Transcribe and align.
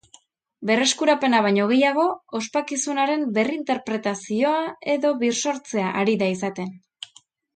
Berreskurapena 0.67 1.41
baino 1.47 1.65
gehiago, 1.71 2.05
ospakizunaren 2.39 3.27
berrinterpretazioa 3.37 4.55
edo 4.97 5.13
birsortzea 5.25 5.93
ari 6.01 6.19
da 6.25 6.31
izaten. 6.39 6.75